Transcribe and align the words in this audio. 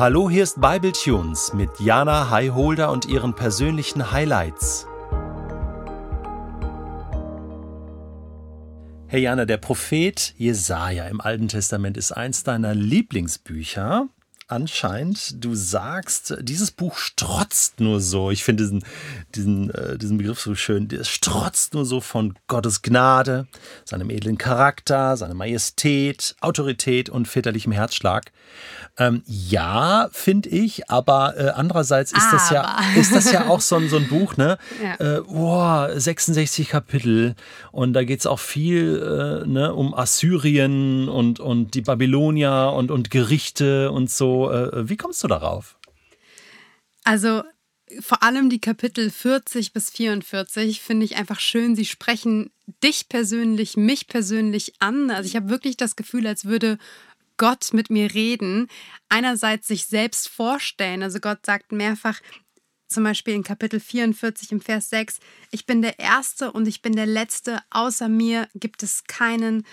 Hallo, 0.00 0.30
hier 0.30 0.44
ist 0.44 0.58
Bible 0.62 0.92
Tunes 0.92 1.52
mit 1.52 1.78
Jana 1.78 2.30
Highholder 2.30 2.90
und 2.90 3.04
ihren 3.04 3.34
persönlichen 3.34 4.12
Highlights. 4.12 4.86
Hey 9.08 9.20
Jana, 9.20 9.44
der 9.44 9.58
Prophet 9.58 10.32
Jesaja 10.38 11.04
im 11.04 11.20
Alten 11.20 11.48
Testament 11.48 11.98
ist 11.98 12.12
eins 12.12 12.44
deiner 12.44 12.74
Lieblingsbücher 12.74 14.08
anscheinend, 14.50 15.44
du 15.44 15.54
sagst, 15.54 16.36
dieses 16.40 16.70
Buch 16.70 16.96
strotzt 16.96 17.80
nur 17.80 18.00
so. 18.00 18.30
Ich 18.30 18.44
finde 18.44 18.64
diesen, 18.64 18.84
diesen, 19.34 19.70
äh, 19.70 19.98
diesen 19.98 20.18
Begriff 20.18 20.40
so 20.40 20.54
schön. 20.54 20.88
Es 20.90 21.08
strotzt 21.08 21.74
nur 21.74 21.84
so 21.84 22.00
von 22.00 22.34
Gottes 22.46 22.82
Gnade, 22.82 23.46
seinem 23.84 24.10
edlen 24.10 24.38
Charakter, 24.38 25.16
seiner 25.16 25.34
Majestät, 25.34 26.36
Autorität 26.40 27.08
und 27.08 27.28
väterlichem 27.28 27.72
Herzschlag. 27.72 28.32
Ähm, 28.98 29.22
ja, 29.26 30.08
finde 30.12 30.48
ich, 30.48 30.90
aber 30.90 31.34
äh, 31.38 31.48
andererseits 31.50 32.12
ist 32.12 32.22
aber. 32.22 32.32
das 32.32 32.50
ja, 32.50 32.78
ist 32.96 33.14
das 33.14 33.32
ja 33.32 33.48
auch 33.48 33.60
so 33.60 33.76
ein, 33.76 33.88
so 33.88 33.96
ein 33.96 34.08
Buch, 34.08 34.36
ne? 34.36 34.58
Ja. 34.82 35.16
Äh, 35.16 35.20
oh, 35.20 35.98
66 35.98 36.68
Kapitel 36.68 37.34
und 37.72 37.92
da 37.92 38.04
geht 38.04 38.20
es 38.20 38.26
auch 38.26 38.38
viel 38.38 39.42
äh, 39.44 39.48
ne, 39.48 39.72
um 39.72 39.94
Assyrien 39.94 41.08
und, 41.08 41.40
und 41.40 41.74
die 41.74 41.82
Babylonier 41.82 42.72
und, 42.74 42.90
und 42.90 43.10
Gerichte 43.10 43.90
und 43.90 44.10
so. 44.10 44.39
Äh, 44.48 44.88
wie 44.88 44.96
kommst 44.96 45.22
du 45.22 45.28
darauf? 45.28 45.78
Also 47.04 47.42
vor 47.98 48.22
allem 48.22 48.50
die 48.50 48.60
Kapitel 48.60 49.10
40 49.10 49.72
bis 49.72 49.90
44 49.90 50.80
finde 50.80 51.04
ich 51.04 51.16
einfach 51.16 51.40
schön. 51.40 51.74
Sie 51.74 51.84
sprechen 51.84 52.50
dich 52.82 53.08
persönlich, 53.08 53.76
mich 53.76 54.06
persönlich 54.06 54.74
an. 54.80 55.10
Also 55.10 55.26
ich 55.26 55.36
habe 55.36 55.48
wirklich 55.48 55.76
das 55.76 55.96
Gefühl, 55.96 56.26
als 56.26 56.44
würde 56.44 56.78
Gott 57.36 57.72
mit 57.72 57.90
mir 57.90 58.14
reden. 58.14 58.68
Einerseits 59.08 59.66
sich 59.66 59.86
selbst 59.86 60.28
vorstellen. 60.28 61.02
Also 61.02 61.18
Gott 61.18 61.44
sagt 61.44 61.72
mehrfach, 61.72 62.20
zum 62.86 63.04
Beispiel 63.04 63.34
in 63.34 63.44
Kapitel 63.44 63.80
44 63.80 64.52
im 64.52 64.60
Vers 64.60 64.90
6, 64.90 65.20
ich 65.52 65.64
bin 65.64 65.80
der 65.80 65.98
Erste 65.98 66.50
und 66.52 66.66
ich 66.66 66.82
bin 66.82 66.96
der 66.96 67.06
Letzte, 67.06 67.60
außer 67.70 68.08
mir 68.08 68.48
gibt 68.54 68.82
es 68.82 69.04
keinen 69.04 69.64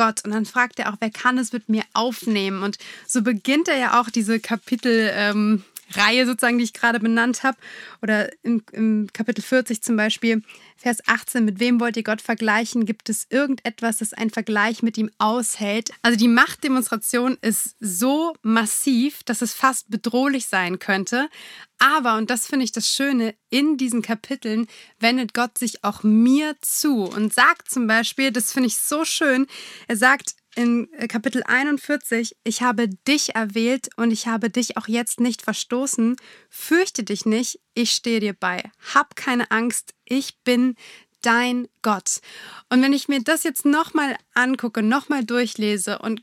Gott. 0.00 0.24
Und 0.24 0.30
dann 0.30 0.46
fragt 0.46 0.78
er 0.78 0.90
auch, 0.90 0.96
wer 1.00 1.10
kann 1.10 1.36
es 1.36 1.52
mit 1.52 1.68
mir 1.68 1.82
aufnehmen? 1.92 2.62
Und 2.62 2.78
so 3.06 3.20
beginnt 3.20 3.68
er 3.68 3.76
ja 3.76 4.00
auch 4.00 4.08
diese 4.08 4.40
Kapitel. 4.40 5.10
Ähm, 5.12 5.62
Reihe 5.94 6.26
sozusagen, 6.26 6.58
die 6.58 6.64
ich 6.64 6.72
gerade 6.72 7.00
benannt 7.00 7.42
habe, 7.42 7.58
oder 8.02 8.30
im, 8.42 8.62
im, 8.72 9.08
Kapitel 9.12 9.42
40 9.42 9.82
zum 9.82 9.96
Beispiel, 9.96 10.42
Vers 10.76 11.06
18, 11.06 11.44
mit 11.44 11.60
wem 11.60 11.78
wollt 11.78 11.96
ihr 11.96 12.02
Gott 12.02 12.22
vergleichen? 12.22 12.86
Gibt 12.86 13.08
es 13.10 13.26
irgendetwas, 13.28 13.98
das 13.98 14.14
ein 14.14 14.30
Vergleich 14.30 14.82
mit 14.82 14.96
ihm 14.96 15.10
aushält? 15.18 15.90
Also 16.02 16.18
die 16.18 16.28
Machtdemonstration 16.28 17.36
ist 17.42 17.76
so 17.80 18.34
massiv, 18.42 19.22
dass 19.24 19.42
es 19.42 19.52
fast 19.52 19.90
bedrohlich 19.90 20.46
sein 20.46 20.78
könnte. 20.78 21.28
Aber, 21.78 22.16
und 22.16 22.30
das 22.30 22.46
finde 22.46 22.64
ich 22.64 22.72
das 22.72 22.88
Schöne, 22.88 23.34
in 23.50 23.76
diesen 23.76 24.02
Kapiteln 24.02 24.66
wendet 24.98 25.34
Gott 25.34 25.58
sich 25.58 25.82
auch 25.82 26.02
mir 26.02 26.54
zu 26.60 27.04
und 27.04 27.32
sagt 27.32 27.70
zum 27.70 27.86
Beispiel, 27.86 28.30
das 28.30 28.52
finde 28.52 28.68
ich 28.68 28.76
so 28.76 29.04
schön, 29.04 29.46
er 29.88 29.96
sagt, 29.96 30.34
in 30.60 30.92
äh, 30.92 31.08
Kapitel 31.08 31.42
41, 31.42 32.36
ich 32.44 32.60
habe 32.60 32.88
dich 33.08 33.34
erwählt 33.34 33.88
und 33.96 34.10
ich 34.10 34.26
habe 34.26 34.50
dich 34.50 34.76
auch 34.76 34.88
jetzt 34.88 35.18
nicht 35.18 35.40
verstoßen. 35.40 36.16
Fürchte 36.50 37.02
dich 37.02 37.24
nicht, 37.24 37.60
ich 37.72 37.92
stehe 37.92 38.20
dir 38.20 38.34
bei. 38.34 38.70
Hab 38.94 39.16
keine 39.16 39.50
Angst, 39.50 39.94
ich 40.04 40.38
bin 40.44 40.76
dein 41.22 41.66
Gott. 41.80 42.20
Und 42.68 42.82
wenn 42.82 42.92
ich 42.92 43.08
mir 43.08 43.22
das 43.22 43.42
jetzt 43.42 43.64
nochmal 43.64 44.16
angucke, 44.34 44.82
nochmal 44.82 45.24
durchlese 45.24 45.98
und 45.98 46.22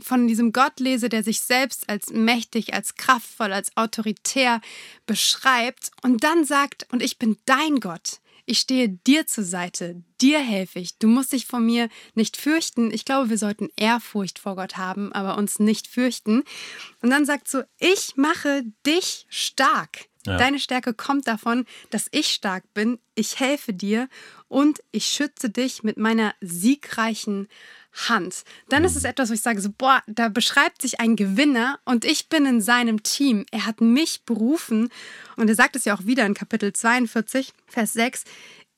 von 0.00 0.26
diesem 0.26 0.50
Gott 0.50 0.80
lese, 0.80 1.08
der 1.08 1.22
sich 1.22 1.40
selbst 1.40 1.88
als 1.88 2.10
mächtig, 2.10 2.74
als 2.74 2.96
kraftvoll, 2.96 3.52
als 3.52 3.76
autoritär 3.76 4.60
beschreibt 5.06 5.92
und 6.02 6.24
dann 6.24 6.44
sagt, 6.44 6.88
und 6.90 7.02
ich 7.04 7.18
bin 7.18 7.36
dein 7.46 7.78
Gott, 7.78 8.20
ich 8.46 8.58
stehe 8.58 8.88
dir 8.88 9.26
zur 9.26 9.44
Seite, 9.44 10.02
dir 10.20 10.40
helfe 10.40 10.78
ich. 10.78 10.98
Du 10.98 11.08
musst 11.08 11.32
dich 11.32 11.46
vor 11.46 11.60
mir 11.60 11.88
nicht 12.14 12.36
fürchten. 12.36 12.92
Ich 12.92 13.04
glaube, 13.04 13.30
wir 13.30 13.38
sollten 13.38 13.68
Ehrfurcht 13.76 14.38
vor 14.38 14.56
Gott 14.56 14.76
haben, 14.76 15.12
aber 15.12 15.36
uns 15.36 15.58
nicht 15.58 15.86
fürchten. 15.86 16.42
Und 17.02 17.10
dann 17.10 17.24
sagt 17.24 17.48
so, 17.48 17.62
ich 17.78 18.16
mache 18.16 18.64
dich 18.86 19.26
stark. 19.28 20.06
Ja. 20.26 20.36
Deine 20.36 20.58
Stärke 20.58 20.92
kommt 20.92 21.26
davon, 21.26 21.64
dass 21.88 22.08
ich 22.10 22.28
stark 22.28 22.64
bin. 22.74 22.98
Ich 23.14 23.40
helfe 23.40 23.72
dir 23.72 24.08
und 24.48 24.80
ich 24.92 25.06
schütze 25.06 25.48
dich 25.48 25.82
mit 25.82 25.96
meiner 25.96 26.34
siegreichen 26.40 27.48
Hand. 27.92 28.44
Dann 28.68 28.84
ist 28.84 28.96
es 28.96 29.04
etwas, 29.04 29.30
wo 29.30 29.34
ich 29.34 29.42
sage, 29.42 29.60
so, 29.60 29.70
boah, 29.76 30.02
da 30.06 30.28
beschreibt 30.28 30.82
sich 30.82 31.00
ein 31.00 31.16
Gewinner 31.16 31.78
und 31.84 32.04
ich 32.04 32.28
bin 32.28 32.46
in 32.46 32.60
seinem 32.60 33.02
Team. 33.02 33.46
Er 33.50 33.66
hat 33.66 33.80
mich 33.80 34.24
berufen 34.24 34.90
und 35.36 35.48
er 35.48 35.54
sagt 35.54 35.76
es 35.76 35.84
ja 35.84 35.96
auch 35.96 36.06
wieder 36.06 36.24
in 36.26 36.34
Kapitel 36.34 36.72
42, 36.72 37.52
Vers 37.66 37.92
6. 37.94 38.24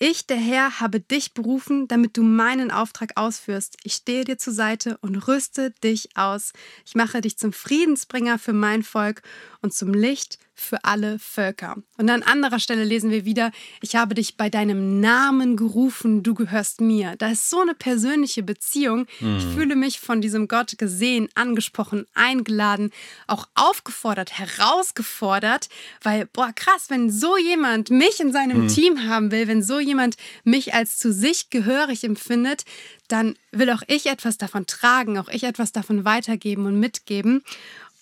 Ich, 0.04 0.26
der 0.26 0.36
Herr, 0.36 0.80
habe 0.80 0.98
dich 0.98 1.32
berufen, 1.32 1.86
damit 1.86 2.16
du 2.16 2.24
meinen 2.24 2.72
Auftrag 2.72 3.12
ausführst. 3.14 3.76
Ich 3.84 3.94
stehe 3.94 4.24
dir 4.24 4.36
zur 4.36 4.52
Seite 4.52 4.98
und 4.98 5.14
rüste 5.28 5.70
dich 5.84 6.08
aus. 6.16 6.52
Ich 6.84 6.96
mache 6.96 7.20
dich 7.20 7.38
zum 7.38 7.52
Friedensbringer 7.52 8.40
für 8.40 8.52
mein 8.52 8.82
Volk 8.82 9.22
und 9.60 9.72
zum 9.72 9.94
Licht 9.94 10.40
für 10.54 10.84
alle 10.84 11.18
Völker. 11.18 11.76
Und 11.96 12.10
an 12.10 12.22
anderer 12.22 12.58
Stelle 12.58 12.84
lesen 12.84 13.10
wir 13.10 13.24
wieder, 13.24 13.52
ich 13.80 13.96
habe 13.96 14.14
dich 14.14 14.36
bei 14.36 14.50
deinem 14.50 15.00
Namen 15.00 15.56
gerufen, 15.56 16.22
du 16.22 16.34
gehörst 16.34 16.80
mir. 16.80 17.16
Da 17.16 17.30
ist 17.30 17.48
so 17.48 17.60
eine 17.60 17.74
persönliche 17.74 18.42
Beziehung. 18.42 19.06
Mhm. 19.20 19.36
Ich 19.38 19.44
fühle 19.44 19.76
mich 19.76 20.00
von 20.00 20.20
diesem 20.20 20.48
Gott 20.48 20.76
gesehen, 20.78 21.28
angesprochen, 21.34 22.06
eingeladen, 22.14 22.90
auch 23.26 23.48
aufgefordert, 23.54 24.38
herausgefordert, 24.38 25.68
weil, 26.02 26.26
boah, 26.26 26.52
krass, 26.54 26.86
wenn 26.88 27.10
so 27.10 27.36
jemand 27.36 27.90
mich 27.90 28.20
in 28.20 28.32
seinem 28.32 28.64
mhm. 28.64 28.68
Team 28.68 29.08
haben 29.08 29.30
will, 29.30 29.48
wenn 29.48 29.62
so 29.62 29.80
jemand 29.80 30.16
mich 30.44 30.74
als 30.74 30.98
zu 30.98 31.12
sich 31.12 31.50
gehörig 31.50 32.04
empfindet, 32.04 32.64
dann 33.08 33.36
will 33.50 33.70
auch 33.70 33.82
ich 33.88 34.06
etwas 34.06 34.38
davon 34.38 34.66
tragen, 34.66 35.18
auch 35.18 35.28
ich 35.28 35.44
etwas 35.44 35.72
davon 35.72 36.04
weitergeben 36.04 36.66
und 36.66 36.80
mitgeben. 36.80 37.42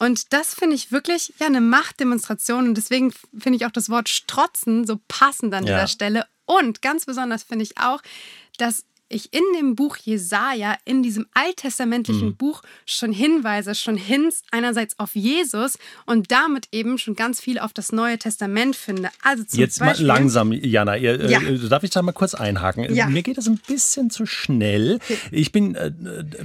Und 0.01 0.33
das 0.33 0.55
finde 0.55 0.75
ich 0.75 0.93
wirklich 0.93 1.35
ja 1.39 1.47
eine 1.47 1.61
Machtdemonstration 1.61 2.67
und 2.67 2.75
deswegen 2.75 3.13
finde 3.39 3.57
ich 3.57 3.67
auch 3.67 3.71
das 3.71 3.91
Wort 3.91 4.09
strotzen 4.09 4.87
so 4.87 4.99
passend 5.09 5.53
an 5.53 5.67
dieser 5.67 5.87
Stelle. 5.87 6.27
Und 6.47 6.81
ganz 6.81 7.05
besonders 7.05 7.43
finde 7.43 7.65
ich 7.65 7.77
auch, 7.77 8.01
dass 8.57 8.87
ich 9.11 9.33
in 9.35 9.43
dem 9.59 9.75
Buch 9.75 9.97
Jesaja, 9.97 10.77
in 10.85 11.03
diesem 11.03 11.27
alttestamentlichen 11.35 12.29
mhm. 12.29 12.37
Buch, 12.37 12.63
schon 12.87 13.13
Hinweise, 13.13 13.75
schon 13.75 13.97
Hints 13.97 14.43
einerseits 14.51 14.99
auf 14.99 15.15
Jesus 15.15 15.79
und 16.07 16.31
damit 16.31 16.69
eben 16.73 16.97
schon 16.97 17.17
ganz 17.17 17.41
viel 17.41 17.59
auf 17.59 17.73
das 17.73 17.93
Neue 17.93 18.19
Testament 18.19 18.77
finde. 18.77 19.11
Also 19.23 19.45
zum 19.45 19.59
Jetzt 19.59 19.81
Beispiel, 19.81 20.07
mal 20.07 20.15
langsam, 20.15 20.53
Jana. 20.53 20.97
Ihr, 20.97 21.21
äh, 21.21 21.31
ja. 21.31 21.41
äh, 21.41 21.59
darf 21.69 21.83
ich 21.83 21.91
da 21.91 22.03
mal 22.03 22.13
kurz 22.13 22.35
einhaken? 22.35 22.95
Ja. 22.95 23.07
Mir 23.07 23.23
geht 23.23 23.37
das 23.37 23.49
ein 23.49 23.61
bisschen 23.67 24.11
zu 24.11 24.27
schnell. 24.27 25.01
Ich 25.31 25.53
bin 25.53 25.75
äh, 25.75 25.93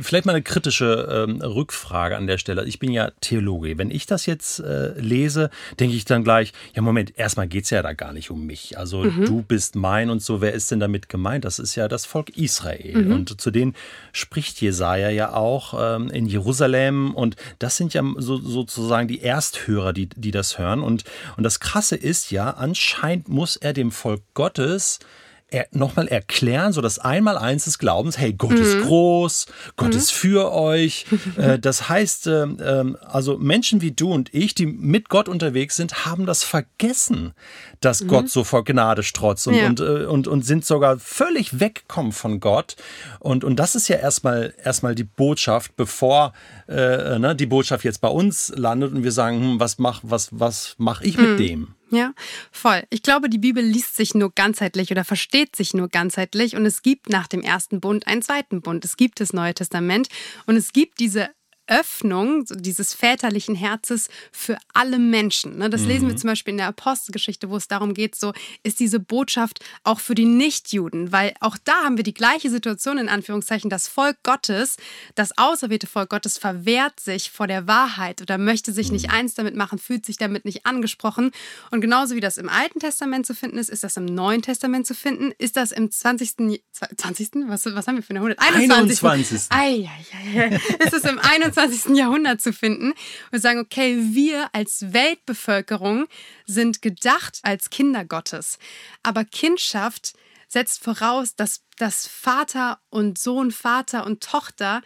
vielleicht 0.02 0.26
mal 0.26 0.34
eine 0.34 0.42
kritische 0.42 1.28
äh, 1.40 1.46
Rückfrage 1.46 2.18
an 2.18 2.28
der 2.28 2.40
Stelle. 2.40 2.66
Ich 2.66 2.80
bin 2.80 2.92
ja 2.92 3.12
Theologe. 3.22 3.78
Wenn 3.78 3.92
ich 3.92 4.08
das 4.08 4.26
jetzt 4.26 4.60
äh, 4.60 5.00
lese, 5.00 5.52
denke 5.80 5.96
ich 5.96 6.06
dann 6.06 6.24
gleich, 6.24 6.52
ja 6.74 6.82
Moment, 6.82 7.18
erstmal 7.18 7.48
geht 7.48 7.66
es 7.66 7.70
ja 7.70 7.84
da 7.84 7.94
gar 7.94 8.12
nicht 8.12 8.32
um 8.32 8.46
mich. 8.46 8.78
Also 8.78 9.04
mhm. 9.04 9.26
du 9.26 9.42
bist 9.44 9.76
mein 9.76 10.10
und 10.10 10.24
so, 10.24 10.42
wer 10.42 10.54
ist 10.54 10.72
denn 10.72 10.80
damit 10.80 11.10
gemeint? 11.10 11.46
Das 11.46 11.60
ist 11.60 11.76
ja 11.76 11.88
das 11.88 12.06
Volk 12.06 12.30
Israel. 12.36 12.55
Israel. 12.56 13.04
Mhm. 13.04 13.12
Und 13.12 13.42
zu 13.42 13.52
denen 13.52 13.76
spricht 14.12 14.62
Jesaja 14.62 15.10
ja 15.10 15.34
auch 15.34 15.74
ähm, 15.78 16.10
in 16.10 16.26
Jerusalem. 16.26 17.14
Und 17.14 17.36
das 17.60 17.78
sind 17.78 17.94
ja 17.94 18.04
so, 18.18 18.38
sozusagen 18.38 19.08
die 19.08 19.22
Ersthörer, 19.22 19.94
die, 19.94 20.08
die 20.08 20.32
das 20.32 20.58
hören. 20.58 20.82
Und, 20.82 21.04
und 21.38 21.44
das 21.44 21.60
Krasse 21.60 21.96
ist 21.96 22.32
ja, 22.32 22.52
anscheinend 22.52 23.28
muss 23.28 23.56
er 23.56 23.74
dem 23.74 23.92
Volk 23.92 24.22
Gottes 24.34 25.00
er, 25.48 25.68
nochmal 25.72 26.08
erklären, 26.08 26.74
so 26.74 26.82
das 26.82 26.98
Einmaleins 26.98 27.66
des 27.66 27.78
Glaubens, 27.78 28.18
hey, 28.18 28.34
Gott 28.34 28.52
mhm. 28.52 28.62
ist 28.62 28.82
groß, 28.82 29.46
Gott 29.76 29.92
mhm. 29.92 29.98
ist 29.98 30.12
für 30.12 30.52
euch. 30.52 31.06
Äh, 31.38 31.60
das 31.60 31.90
heißt, 31.90 32.28
äh, 32.28 32.44
äh, 32.44 32.96
also 33.02 33.38
Menschen 33.38 33.82
wie 33.82 33.92
du 33.92 34.12
und 34.12 34.34
ich, 34.34 34.54
die 34.54 34.68
mit 34.68 35.10
Gott 35.10 35.28
unterwegs 35.28 35.76
sind, 35.76 36.06
haben 36.06 36.26
das 36.26 36.44
vergessen, 36.44 37.34
dass 37.82 38.02
mhm. 38.02 38.08
Gott 38.08 38.30
so 38.30 38.44
vor 38.44 38.64
Gnade 38.64 39.04
strotzt 39.04 39.48
und, 39.48 39.56
ja. 39.56 39.68
und, 39.68 39.80
äh, 39.80 40.06
und, 40.06 40.28
und 40.28 40.46
sind 40.46 40.66
sogar 40.66 40.98
völlig 41.00 41.60
weggekommen 41.60 42.12
von 42.12 42.40
Gott. 42.40 42.76
Und, 43.20 43.44
und 43.44 43.58
das 43.58 43.76
ist 43.76 43.88
ja 43.88 43.98
erstmal, 43.98 44.54
erstmal 44.64 44.96
die 44.96 45.04
Botschaft, 45.04 45.76
bevor 45.76 46.34
äh, 46.68 47.20
ne, 47.20 47.36
die 47.36 47.48
Botschaft 47.48 47.84
jetzt 47.84 48.02
bei 48.02 48.10
uns 48.10 48.54
landet 48.56 48.94
und 48.94 49.04
wir 49.04 49.12
sagen, 49.12 49.40
hm, 49.40 49.60
was 49.60 49.78
mach, 49.78 50.02
was, 50.04 50.30
was 50.32 50.76
mach 50.78 51.02
ich 51.02 51.18
mit 51.18 51.32
mhm. 51.32 51.38
dem? 51.38 51.75
Ja, 51.92 52.14
voll. 52.52 52.84
Ich 52.90 53.04
glaube, 53.04 53.30
die 53.30 53.38
Bibel 53.38 53.64
liest 53.64 53.96
sich 53.96 54.16
nur 54.16 54.32
ganzheitlich 54.34 54.92
oder 54.92 55.06
versteht 55.06 55.56
sich 55.56 55.74
nur 55.74 55.88
ganzheitlich 55.88 56.56
und 56.56 56.66
es 56.66 56.82
gibt 56.82 57.10
nach 57.10 57.28
dem 57.28 57.42
ersten 57.42 57.80
Bund 57.80 58.08
einen 58.08 58.22
zweiten 58.22 58.62
Bund. 58.62 58.84
Es 58.84 58.98
gibt 58.98 59.20
das 59.20 59.34
Neue 59.34 59.54
Testament 59.54 60.08
und 60.48 60.56
es 60.56 60.74
gibt 60.74 61.00
diese 61.00 61.30
Öffnung 61.68 62.46
dieses 62.50 62.94
väterlichen 62.94 63.56
Herzes 63.56 64.10
für 64.32 64.58
alle 64.74 65.00
Menschen. 65.00 65.58
Ne? 65.58 65.70
Das 65.70 65.82
mhm. 65.82 65.88
lesen 65.88 66.08
wir 66.10 66.16
zum 66.16 66.30
Beispiel 66.30 66.52
in 66.52 66.58
der 66.58 66.68
Apostelgeschichte, 66.68 67.50
wo 67.50 67.58
es 67.58 67.68
darum 67.68 67.94
geht, 67.94 68.16
so 68.16 68.34
ist 68.64 68.80
diese 68.80 69.00
Botschaft 69.00 69.60
auch 69.84 70.00
für 70.00 70.16
die 70.16 70.26
Nichtjuden, 70.26 71.12
weil 71.12 71.34
auch 71.40 71.58
da 71.64 71.84
haben 71.84 71.98
wir 71.98 72.04
die 72.04 72.14
gleiche 72.14 72.50
Situation 72.50 72.98
in 72.98 73.10
Anführungszeichen. 73.10 73.70
Das 73.70 73.88
Volk 73.88 74.18
Gottes, 74.24 74.78
das 75.16 75.38
auserwählte 75.38 75.88
Volk 75.88 76.10
Gottes 76.10 76.38
verwehrt 76.38 77.00
sich 77.00 77.32
vor 77.32 77.48
der 77.48 77.68
Wahrheit 77.68 78.22
oder 78.22 78.38
möchte 78.38 78.72
sich 78.72 78.92
nicht 78.92 79.08
mhm. 79.08 79.14
eins 79.14 79.34
damit 79.34 79.56
machen, 79.56 79.80
fühlt 79.80 80.06
sich 80.06 80.18
damit 80.18 80.46
nicht 80.46 80.66
angesprochen. 80.66 81.32
Und 81.72 81.82
genauso 81.82 82.16
wie 82.16 82.22
das 82.22 82.38
im 82.38 82.50
Alten 82.50 82.80
Testament 82.80 83.26
zu 83.26 83.34
finden 83.34 83.58
ist, 83.58 83.70
ist 83.70 83.84
das 83.84 83.98
im 83.98 84.06
Neuen 84.06 84.42
Testament 84.42 84.86
zu 84.86 84.94
finden. 84.94 85.32
Ist 85.38 85.58
das 85.58 85.72
im 85.72 85.90
20. 85.90 86.62
20. 86.96 87.30
Was, 87.48 87.66
was 87.66 87.88
haben 87.88 87.96
wir 87.96 88.04
für 88.04 88.12
eine 88.12 88.20
100? 88.20 88.40
21. 88.40 89.04
21. 89.04 89.48
Ei, 89.50 89.90
ei, 89.90 90.40
ei, 90.40 90.86
ist 90.86 90.94
es 90.94 91.04
im 91.04 91.20
21. 91.20 91.55
Jahrhundert 91.96 92.42
zu 92.42 92.54
finden 92.54 92.94
und 93.32 93.40
sagen, 93.40 93.60
okay, 93.60 93.98
wir 94.12 94.50
als 94.54 94.94
Weltbevölkerung 94.94 96.08
sind 96.46 96.82
gedacht 96.82 97.40
als 97.44 97.70
Kinder 97.70 98.06
Gottes. 98.06 98.58
Aber 99.04 99.24
Kindschaft 99.26 100.14
setzt 100.48 100.84
voraus, 100.84 101.36
dass, 101.36 101.64
dass 101.78 102.08
Vater 102.08 102.80
und 102.90 103.18
Sohn, 103.18 103.52
Vater 103.52 104.06
und 104.06 104.24
Tochter 104.24 104.82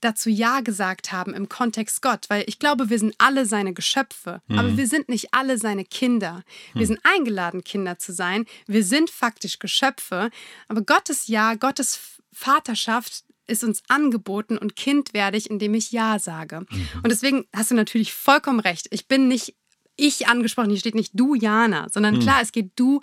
dazu 0.00 0.30
Ja 0.30 0.60
gesagt 0.60 1.12
haben 1.12 1.34
im 1.34 1.48
Kontext 1.48 2.00
Gott, 2.02 2.26
weil 2.28 2.44
ich 2.46 2.58
glaube, 2.58 2.90
wir 2.90 2.98
sind 2.98 3.14
alle 3.18 3.44
seine 3.44 3.74
Geschöpfe, 3.74 4.40
mhm. 4.48 4.58
aber 4.58 4.76
wir 4.76 4.86
sind 4.86 5.08
nicht 5.08 5.34
alle 5.34 5.58
seine 5.58 5.84
Kinder. 5.84 6.42
Wir 6.72 6.82
mhm. 6.82 6.86
sind 6.86 7.00
eingeladen, 7.02 7.64
Kinder 7.64 7.98
zu 7.98 8.12
sein. 8.12 8.46
Wir 8.66 8.82
sind 8.82 9.10
faktisch 9.10 9.58
Geschöpfe, 9.58 10.30
aber 10.68 10.82
Gottes 10.82 11.26
Ja, 11.26 11.54
Gottes 11.54 12.00
Vaterschaft 12.32 13.24
ist 13.50 13.64
uns 13.64 13.82
angeboten 13.88 14.56
und 14.56 14.76
Kind 14.76 15.12
werde 15.12 15.36
ich, 15.36 15.50
indem 15.50 15.74
ich 15.74 15.92
Ja 15.92 16.18
sage. 16.18 16.60
Mhm. 16.60 16.88
Und 17.02 17.10
deswegen 17.10 17.44
hast 17.54 17.70
du 17.70 17.74
natürlich 17.74 18.12
vollkommen 18.12 18.60
recht. 18.60 18.86
Ich 18.90 19.08
bin 19.08 19.28
nicht 19.28 19.54
ich 20.00 20.26
angesprochen, 20.28 20.70
hier 20.70 20.78
steht 20.78 20.94
nicht 20.94 21.12
du, 21.14 21.34
Jana, 21.34 21.88
sondern 21.90 22.16
mhm. 22.16 22.20
klar, 22.20 22.40
es 22.40 22.52
geht 22.52 22.72
du, 22.76 23.00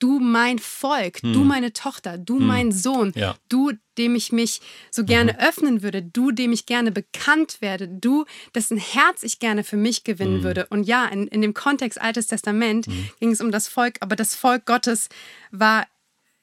du 0.00 0.18
mein 0.18 0.58
Volk, 0.58 1.22
mhm. 1.22 1.32
du 1.32 1.44
meine 1.44 1.72
Tochter, 1.72 2.18
du 2.18 2.40
mhm. 2.40 2.46
mein 2.46 2.72
Sohn, 2.72 3.12
ja. 3.14 3.36
du, 3.48 3.72
dem 3.96 4.16
ich 4.16 4.32
mich 4.32 4.60
so 4.90 5.04
gerne 5.04 5.34
mhm. 5.34 5.38
öffnen 5.38 5.82
würde, 5.82 6.02
du, 6.02 6.32
dem 6.32 6.52
ich 6.52 6.66
gerne 6.66 6.90
bekannt 6.90 7.58
werde, 7.60 7.86
du, 7.86 8.24
dessen 8.54 8.78
Herz 8.78 9.22
ich 9.22 9.38
gerne 9.38 9.62
für 9.62 9.76
mich 9.76 10.02
gewinnen 10.02 10.38
mhm. 10.38 10.42
würde. 10.42 10.66
Und 10.70 10.84
ja, 10.84 11.06
in, 11.06 11.28
in 11.28 11.40
dem 11.40 11.54
Kontext 11.54 12.00
Altes 12.00 12.26
Testament 12.26 12.86
ging 13.20 13.30
es 13.30 13.40
um 13.40 13.52
das 13.52 13.68
Volk, 13.68 13.98
aber 14.00 14.16
das 14.16 14.34
Volk 14.34 14.66
Gottes 14.66 15.08
war 15.52 15.86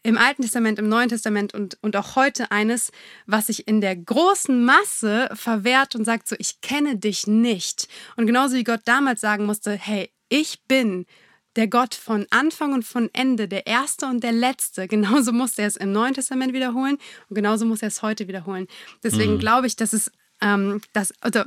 im 0.03 0.17
Alten 0.17 0.41
Testament, 0.41 0.79
im 0.79 0.89
Neuen 0.89 1.09
Testament 1.09 1.53
und, 1.53 1.77
und 1.81 1.95
auch 1.95 2.15
heute 2.15 2.51
eines, 2.51 2.91
was 3.25 3.47
sich 3.47 3.67
in 3.67 3.81
der 3.81 3.95
großen 3.95 4.63
Masse 4.63 5.29
verwehrt 5.33 5.95
und 5.95 6.05
sagt 6.05 6.27
so, 6.27 6.35
ich 6.39 6.61
kenne 6.61 6.97
dich 6.97 7.27
nicht. 7.27 7.87
Und 8.15 8.25
genauso 8.25 8.55
wie 8.55 8.63
Gott 8.63 8.81
damals 8.85 9.21
sagen 9.21 9.45
musste, 9.45 9.71
hey, 9.71 10.09
ich 10.29 10.61
bin 10.67 11.05
der 11.57 11.67
Gott 11.67 11.95
von 11.95 12.27
Anfang 12.29 12.73
und 12.73 12.85
von 12.85 13.09
Ende, 13.13 13.47
der 13.47 13.67
Erste 13.67 14.05
und 14.05 14.23
der 14.23 14.31
Letzte. 14.31 14.87
Genauso 14.87 15.33
muss 15.33 15.57
er 15.57 15.67
es 15.67 15.75
im 15.75 15.91
Neuen 15.91 16.13
Testament 16.13 16.53
wiederholen 16.53 16.97
und 17.29 17.35
genauso 17.35 17.65
muss 17.65 17.81
er 17.81 17.87
es 17.87 18.01
heute 18.01 18.27
wiederholen. 18.27 18.67
Deswegen 19.03 19.33
mhm. 19.33 19.39
glaube 19.39 19.67
ich, 19.67 19.75
dass 19.75 19.91
es 19.91 20.11
ähm, 20.39 20.81
das, 20.93 21.13
also 21.19 21.41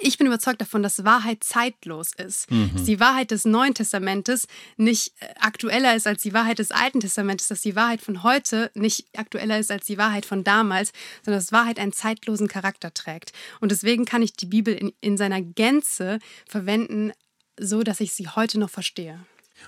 ich 0.00 0.18
bin 0.18 0.26
überzeugt 0.26 0.60
davon, 0.60 0.82
dass 0.82 1.04
Wahrheit 1.04 1.44
zeitlos 1.44 2.12
ist. 2.16 2.50
Mhm. 2.50 2.70
Dass 2.72 2.84
die 2.84 3.00
Wahrheit 3.00 3.30
des 3.30 3.44
Neuen 3.44 3.74
Testamentes 3.74 4.46
nicht 4.76 5.12
äh, 5.20 5.26
aktueller 5.40 5.94
ist 5.96 6.06
als 6.06 6.22
die 6.22 6.32
Wahrheit 6.32 6.58
des 6.58 6.70
Alten 6.70 7.00
Testamentes, 7.00 7.48
dass 7.48 7.60
die 7.60 7.76
Wahrheit 7.76 8.00
von 8.00 8.22
heute 8.22 8.70
nicht 8.74 9.06
aktueller 9.16 9.58
ist 9.58 9.70
als 9.70 9.86
die 9.86 9.98
Wahrheit 9.98 10.26
von 10.26 10.44
damals, 10.44 10.92
sondern 11.24 11.40
dass 11.40 11.52
Wahrheit 11.52 11.78
einen 11.78 11.92
zeitlosen 11.92 12.48
Charakter 12.48 12.92
trägt. 12.92 13.32
Und 13.60 13.72
deswegen 13.72 14.04
kann 14.04 14.22
ich 14.22 14.32
die 14.32 14.46
Bibel 14.46 14.74
in, 14.74 14.92
in 15.00 15.16
seiner 15.16 15.40
Gänze 15.40 16.18
verwenden, 16.48 17.12
so 17.58 17.82
dass 17.82 18.00
ich 18.00 18.12
sie 18.12 18.28
heute 18.28 18.58
noch 18.58 18.70
verstehe. 18.70 19.20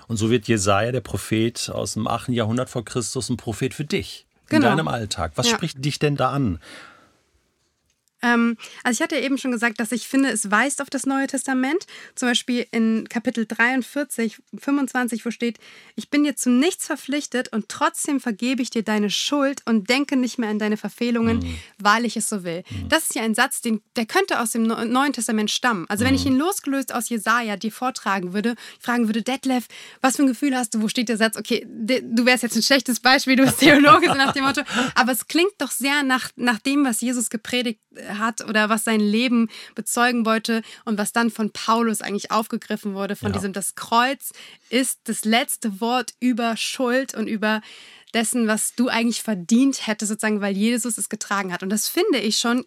Und 0.07 0.17
so 0.17 0.29
wird 0.29 0.47
Jesaja, 0.47 0.91
der 0.91 1.01
Prophet 1.01 1.69
aus 1.69 1.93
dem 1.93 2.07
8. 2.07 2.29
Jahrhundert 2.29 2.69
vor 2.69 2.85
Christus, 2.85 3.29
ein 3.29 3.37
Prophet 3.37 3.73
für 3.73 3.85
dich 3.85 4.25
in 4.49 4.57
genau. 4.57 4.69
deinem 4.69 4.87
Alltag. 4.87 5.33
Was 5.35 5.49
ja. 5.49 5.55
spricht 5.55 5.83
dich 5.83 5.99
denn 5.99 6.15
da 6.15 6.31
an? 6.31 6.59
Ähm, 8.21 8.57
also 8.83 8.97
ich 8.97 9.01
hatte 9.01 9.17
eben 9.17 9.37
schon 9.37 9.51
gesagt, 9.51 9.79
dass 9.79 9.91
ich 9.91 10.07
finde, 10.07 10.29
es 10.29 10.51
weist 10.51 10.81
auf 10.81 10.89
das 10.89 11.05
Neue 11.05 11.27
Testament. 11.27 11.85
Zum 12.15 12.29
Beispiel 12.29 12.65
in 12.71 13.07
Kapitel 13.09 13.45
43, 13.45 14.37
25, 14.57 15.25
wo 15.25 15.31
steht, 15.31 15.57
ich 15.95 16.09
bin 16.09 16.23
dir 16.23 16.35
zu 16.35 16.49
nichts 16.49 16.85
verpflichtet 16.85 17.51
und 17.51 17.69
trotzdem 17.69 18.19
vergebe 18.19 18.61
ich 18.61 18.69
dir 18.69 18.83
deine 18.83 19.09
Schuld 19.09 19.61
und 19.65 19.89
denke 19.89 20.15
nicht 20.15 20.37
mehr 20.37 20.49
an 20.49 20.59
deine 20.59 20.77
Verfehlungen, 20.77 21.39
mhm. 21.39 21.55
weil 21.77 22.05
ich 22.05 22.17
es 22.17 22.29
so 22.29 22.43
will. 22.43 22.63
Mhm. 22.69 22.89
Das 22.89 23.03
ist 23.03 23.15
ja 23.15 23.23
ein 23.23 23.35
Satz, 23.35 23.61
den, 23.61 23.81
der 23.95 24.05
könnte 24.05 24.39
aus 24.39 24.51
dem 24.51 24.63
Neuen 24.63 25.13
Testament 25.13 25.51
stammen. 25.51 25.85
Also 25.89 26.05
wenn 26.05 26.15
ich 26.15 26.25
mhm. 26.25 26.33
ihn 26.33 26.37
losgelöst 26.37 26.93
aus 26.93 27.09
Jesaja 27.09 27.57
dir 27.57 27.71
vortragen 27.71 28.33
würde, 28.33 28.55
fragen 28.79 29.07
würde, 29.07 29.21
Detlef, 29.21 29.67
was 30.01 30.15
für 30.15 30.23
ein 30.23 30.27
Gefühl 30.27 30.55
hast 30.55 30.73
du, 30.73 30.81
wo 30.81 30.87
steht 30.87 31.09
der 31.09 31.17
Satz? 31.17 31.37
Okay, 31.37 31.65
du 31.67 32.25
wärst 32.25 32.43
jetzt 32.43 32.55
ein 32.55 32.63
schlechtes 32.63 32.99
Beispiel, 32.99 33.35
du 33.35 33.43
bist 33.43 33.59
Theologe, 33.59 34.07
so 34.07 34.15
nach 34.15 34.33
dem 34.33 34.43
Motto, 34.43 34.61
aber 34.95 35.11
es 35.11 35.27
klingt 35.27 35.53
doch 35.57 35.71
sehr 35.71 36.03
nach, 36.03 36.29
nach 36.35 36.59
dem, 36.59 36.85
was 36.85 37.01
Jesus 37.01 37.29
gepredigt 37.29 37.79
hat 38.07 38.47
oder 38.47 38.69
was 38.69 38.83
sein 38.83 38.99
Leben 38.99 39.49
bezeugen 39.75 40.25
wollte 40.25 40.61
und 40.85 40.97
was 40.97 41.11
dann 41.11 41.29
von 41.29 41.51
Paulus 41.51 42.01
eigentlich 42.01 42.31
aufgegriffen 42.31 42.93
wurde, 42.93 43.15
von 43.15 43.29
ja. 43.29 43.33
diesem, 43.33 43.53
das 43.53 43.75
Kreuz 43.75 44.31
ist 44.69 44.99
das 45.05 45.25
letzte 45.25 45.81
Wort 45.81 46.13
über 46.19 46.57
Schuld 46.57 47.13
und 47.13 47.27
über 47.27 47.61
dessen, 48.13 48.47
was 48.47 48.75
du 48.75 48.87
eigentlich 48.87 49.21
verdient 49.21 49.87
hättest, 49.87 50.09
sozusagen, 50.09 50.41
weil 50.41 50.55
Jesus 50.55 50.97
es 50.97 51.09
getragen 51.09 51.53
hat. 51.53 51.63
Und 51.63 51.69
das 51.69 51.87
finde 51.87 52.19
ich 52.19 52.39
schon 52.39 52.65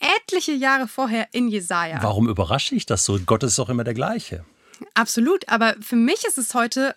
etliche 0.00 0.52
Jahre 0.52 0.88
vorher 0.88 1.28
in 1.32 1.48
Jesaja. 1.48 2.02
Warum 2.02 2.28
überrasche 2.28 2.74
ich 2.74 2.86
das 2.86 3.04
so? 3.04 3.18
Gott 3.20 3.42
ist 3.42 3.58
doch 3.58 3.68
immer 3.68 3.84
der 3.84 3.94
gleiche. 3.94 4.44
Absolut, 4.94 5.46
aber 5.48 5.76
für 5.80 5.96
mich 5.96 6.24
ist 6.24 6.38
es 6.38 6.54
heute 6.54 6.94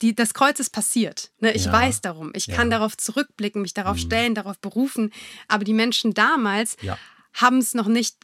die, 0.00 0.14
das 0.14 0.34
Kreuz 0.34 0.60
ist 0.60 0.70
passiert. 0.70 1.30
Ne? 1.40 1.52
Ich 1.52 1.66
ja. 1.66 1.72
weiß 1.72 2.00
darum. 2.00 2.32
Ich 2.34 2.46
ja. 2.46 2.56
kann 2.56 2.70
darauf 2.70 2.96
zurückblicken, 2.96 3.62
mich 3.62 3.74
darauf 3.74 3.96
mhm. 3.96 4.00
stellen, 4.00 4.34
darauf 4.34 4.58
berufen. 4.58 5.12
Aber 5.48 5.64
die 5.64 5.74
Menschen 5.74 6.14
damals 6.14 6.76
ja. 6.82 6.98
haben 7.34 7.58
es 7.58 7.74
noch 7.74 7.88
nicht 7.88 8.16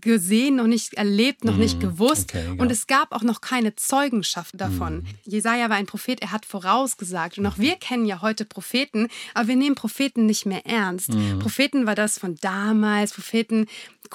gesehen, 0.00 0.56
noch 0.56 0.66
nicht 0.66 0.94
erlebt, 0.94 1.44
noch 1.44 1.56
mm, 1.56 1.60
nicht 1.60 1.80
gewusst. 1.80 2.34
Okay. 2.34 2.54
Und 2.58 2.72
es 2.72 2.86
gab 2.86 3.12
auch 3.12 3.22
noch 3.22 3.40
keine 3.40 3.76
Zeugenschaft 3.76 4.60
davon. 4.60 4.98
Mm. 4.98 5.06
Jesaja 5.24 5.70
war 5.70 5.76
ein 5.76 5.86
Prophet, 5.86 6.20
er 6.20 6.32
hat 6.32 6.44
vorausgesagt. 6.44 7.38
Und 7.38 7.46
auch 7.46 7.56
wir 7.56 7.76
kennen 7.76 8.04
ja 8.04 8.20
heute 8.20 8.44
Propheten, 8.44 9.08
aber 9.32 9.48
wir 9.48 9.56
nehmen 9.56 9.76
Propheten 9.76 10.26
nicht 10.26 10.44
mehr 10.44 10.66
ernst. 10.66 11.14
Mm. 11.14 11.38
Propheten 11.38 11.86
war 11.86 11.94
das 11.94 12.18
von 12.18 12.34
damals, 12.40 13.14
Propheten, 13.14 13.66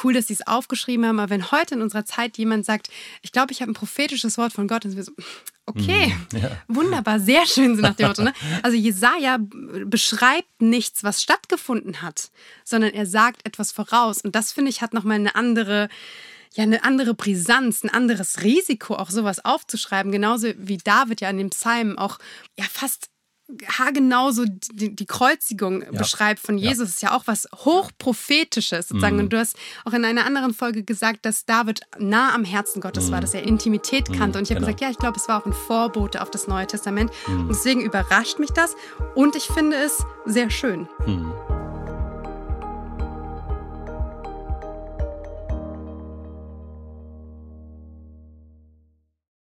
cool, 0.04 0.14
dass 0.14 0.28
sie 0.28 0.34
es 0.34 0.46
aufgeschrieben 0.46 1.06
haben. 1.06 1.20
Aber 1.20 1.30
wenn 1.30 1.52
heute 1.52 1.76
in 1.76 1.82
unserer 1.82 2.06
Zeit 2.06 2.38
jemand 2.38 2.66
sagt, 2.66 2.90
ich 3.22 3.32
glaube, 3.32 3.54
ich 3.54 3.62
habe 3.62 3.72
ein 3.72 3.76
prophetisches 3.76 4.38
Wort 4.38 4.52
von 4.52 4.68
Gott, 4.68 4.84
dann 4.84 4.92
sind 4.92 4.98
wir 4.98 5.06
so, 5.06 5.14
Okay, 5.68 6.14
mhm, 6.32 6.40
ja. 6.40 6.52
wunderbar, 6.68 7.20
sehr 7.20 7.48
schön 7.48 7.76
so 7.76 7.82
nach 7.82 7.96
dem 7.96 8.08
Motto. 8.08 8.24
Ne? 8.24 8.34
Also 8.62 8.78
Jesaja 8.78 9.40
beschreibt 9.86 10.62
nichts, 10.62 11.04
was 11.04 11.24
stattgefunden 11.24 12.04
hat, 12.04 12.30
sondern 12.64 12.94
er 12.94 13.08
sagt 13.08 13.46
etwas 13.46 13.72
voraus. 13.72 14.22
Und 14.22 14.36
das 14.36 14.52
finde 14.52 14.70
ich 14.70 14.82
hat 14.82 14.94
nochmal 14.94 15.16
eine 15.16 15.36
andere, 15.36 15.90
ja, 16.54 16.64
eine 16.64 16.84
andere 16.84 17.16
Brisanz, 17.16 17.84
ein 17.84 17.90
anderes 17.90 18.44
Risiko, 18.44 18.96
auch 18.96 19.10
sowas 19.10 19.44
aufzuschreiben. 19.44 20.12
Genauso 20.12 20.50
wie 20.58 20.78
David 20.78 21.22
ja 21.22 21.32
in 21.32 21.38
dem 21.38 21.50
Psalm 21.50 21.98
auch 21.98 22.20
ja 22.58 22.66
fast 22.72 23.10
haargenau 23.68 24.32
so 24.32 24.46
die, 24.46 24.96
die 24.96 25.06
Kreuzigung 25.06 25.84
ja. 25.84 25.92
beschreibt 25.92 26.40
von 26.40 26.58
Jesus, 26.58 26.78
ja. 26.80 26.86
ist 26.86 27.02
ja 27.04 27.16
auch 27.16 27.24
was 27.28 27.48
hochprophetisches 27.54 28.88
sozusagen. 28.88 29.16
Mhm. 29.18 29.24
Und 29.24 29.34
du 29.34 29.40
hast 29.40 29.56
auch 29.86 29.94
in 29.94 30.04
einer 30.04 30.26
anderen 30.26 30.54
Folge 30.54 30.84
gesagt, 30.84 31.26
dass 31.26 31.46
David 31.46 31.82
nah 32.00 32.34
am 32.34 32.44
Herzen 32.44 32.82
Gottes 32.82 33.08
mhm. 33.08 33.12
war, 33.14 33.22
dass 33.22 33.34
er 33.34 33.44
Intimität 33.44 34.10
mhm. 34.10 34.16
kannte. 34.18 34.40
Und 34.40 34.46
ich 34.46 34.50
habe 34.50 34.62
genau. 34.62 34.68
gesagt, 34.68 34.82
ja, 34.82 34.90
ich 34.90 34.98
glaube, 34.98 35.18
es 35.18 35.28
war 35.28 35.42
auch 35.42 35.46
ein 35.46 35.54
Vorbote 35.54 36.22
auf 36.22 36.32
das 36.32 36.48
Neue 36.48 36.68
Testament. 36.68 37.12
Mhm. 37.28 37.42
Und 37.42 37.50
deswegen 37.50 37.82
überrascht 37.82 38.40
mich 38.40 38.52
das 38.52 38.76
und 39.14 39.36
ich 39.36 39.44
finde 39.44 39.78
es 39.78 40.04
sehr 40.26 40.50
schön. 40.50 40.88
Mhm. 41.06 41.32